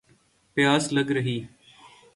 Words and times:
پیاس 0.57 0.91
لَگ 0.93 1.11
رہی 1.11 1.39